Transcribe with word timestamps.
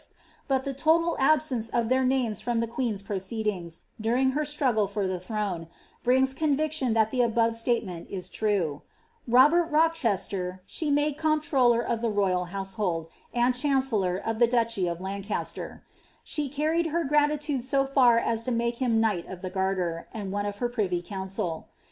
SM. 0.03 0.07
h^en 0.07 0.09
preTiously 0.09 0.17
lihernled 0.17 0.17
by 0.47 0.53
Edward 0.55 0.61
VI^ 0.63 0.63
but 0.63 0.63
the 0.63 0.73
total 0.73 1.17
abscnre 1.19 1.79
of 1.79 1.89
their 1.89 2.03
tianie« 2.03 2.41
from 2.41 2.61
llie 2.61 2.69
queen's 2.71 3.03
pruceediiigB, 3.03 3.79
during 4.01 4.31
her 4.31 4.43
struggle 4.45 4.87
for 4.87 5.05
the 5.07 5.19
throne, 5.19 5.67
brings 6.03 6.33
conviclion 6.33 6.93
that 6.95 7.11
llie 7.11 7.23
above 7.23 7.51
statemeni 7.53 8.09
is 8.09 8.27
true. 8.31 8.81
Robert 9.27 9.71
Rouhesier' 9.71 10.61
she 10.65 10.89
made 10.89 11.19
eomplroller 11.19 11.85
of 11.85 12.01
the 12.01 12.09
royal 12.09 12.45
household, 12.45 13.09
and 13.31 13.53
chancellor 13.53 14.17
of 14.17 14.41
ihe 14.41 14.49
durhy 14.49 14.91
of 14.91 14.97
Lanraeler; 14.97 15.81
ahe 16.25 16.51
carried 16.51 16.87
her 16.87 17.03
gratitude 17.03 17.61
so 17.63 17.85
far 17.85 18.17
us 18.17 18.41
to 18.41 18.51
make 18.51 18.77
him 18.77 18.99
knight 18.99 19.27
of 19.27 19.43
the 19.43 19.51
Garter, 19.51 20.07
and 20.11 20.31
one 20.31 20.47
of 20.47 20.57
her 20.57 20.67
privy 20.67 21.03
council. 21.03 21.67